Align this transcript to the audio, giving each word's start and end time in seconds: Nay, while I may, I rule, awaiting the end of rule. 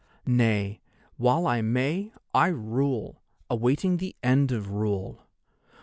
Nay, 0.25 0.81
while 1.17 1.45
I 1.45 1.61
may, 1.61 2.11
I 2.33 2.47
rule, 2.47 3.21
awaiting 3.51 3.97
the 3.97 4.15
end 4.23 4.51
of 4.51 4.67
rule. 4.71 5.27